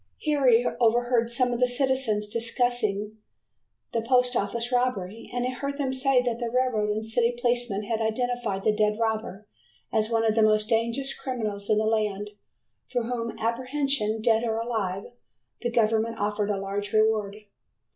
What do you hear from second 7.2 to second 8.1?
policemen had